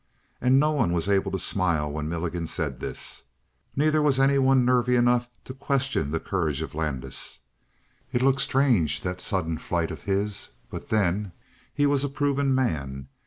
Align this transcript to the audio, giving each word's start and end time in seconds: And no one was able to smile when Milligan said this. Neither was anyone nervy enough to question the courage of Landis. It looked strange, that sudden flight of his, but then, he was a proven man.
And 0.41 0.59
no 0.59 0.71
one 0.71 0.93
was 0.93 1.07
able 1.07 1.29
to 1.31 1.37
smile 1.37 1.91
when 1.91 2.09
Milligan 2.09 2.47
said 2.47 2.79
this. 2.79 3.25
Neither 3.75 4.01
was 4.01 4.17
anyone 4.19 4.65
nervy 4.65 4.95
enough 4.95 5.29
to 5.45 5.53
question 5.53 6.09
the 6.09 6.19
courage 6.19 6.63
of 6.63 6.73
Landis. 6.73 7.41
It 8.11 8.23
looked 8.23 8.41
strange, 8.41 9.01
that 9.01 9.21
sudden 9.21 9.59
flight 9.59 9.91
of 9.91 10.05
his, 10.05 10.49
but 10.71 10.89
then, 10.89 11.33
he 11.71 11.85
was 11.85 12.03
a 12.03 12.09
proven 12.09 12.55
man. 12.55 13.09